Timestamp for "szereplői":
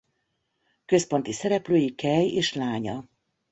1.31-1.95